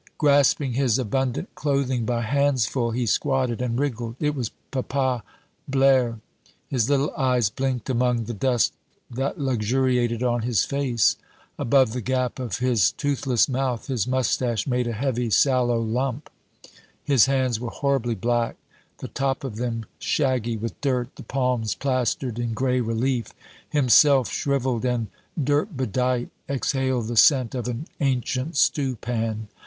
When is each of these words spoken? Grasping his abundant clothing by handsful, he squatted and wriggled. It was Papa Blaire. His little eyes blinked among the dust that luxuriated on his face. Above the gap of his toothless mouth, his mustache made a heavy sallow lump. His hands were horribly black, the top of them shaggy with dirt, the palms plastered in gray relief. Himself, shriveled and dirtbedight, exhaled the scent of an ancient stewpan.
Grasping 0.17 0.73
his 0.73 0.97
abundant 0.97 1.53
clothing 1.53 2.05
by 2.05 2.23
handsful, 2.23 2.89
he 2.89 3.05
squatted 3.05 3.61
and 3.61 3.77
wriggled. 3.79 4.15
It 4.19 4.33
was 4.33 4.49
Papa 4.71 5.23
Blaire. 5.69 6.19
His 6.67 6.89
little 6.89 7.13
eyes 7.15 7.51
blinked 7.51 7.87
among 7.87 8.23
the 8.23 8.33
dust 8.33 8.73
that 9.11 9.39
luxuriated 9.39 10.23
on 10.23 10.41
his 10.41 10.63
face. 10.65 11.17
Above 11.59 11.93
the 11.93 12.01
gap 12.01 12.39
of 12.39 12.57
his 12.57 12.91
toothless 12.93 13.47
mouth, 13.47 13.85
his 13.85 14.07
mustache 14.07 14.65
made 14.65 14.87
a 14.87 14.93
heavy 14.93 15.29
sallow 15.29 15.79
lump. 15.79 16.31
His 17.03 17.27
hands 17.27 17.59
were 17.59 17.69
horribly 17.69 18.15
black, 18.15 18.55
the 18.97 19.07
top 19.07 19.43
of 19.43 19.57
them 19.57 19.85
shaggy 19.99 20.57
with 20.57 20.81
dirt, 20.81 21.15
the 21.15 21.21
palms 21.21 21.75
plastered 21.75 22.39
in 22.39 22.55
gray 22.55 22.81
relief. 22.81 23.33
Himself, 23.69 24.31
shriveled 24.31 24.83
and 24.83 25.09
dirtbedight, 25.39 26.31
exhaled 26.49 27.05
the 27.07 27.15
scent 27.17 27.53
of 27.53 27.67
an 27.67 27.85
ancient 27.99 28.55
stewpan. 28.57 29.47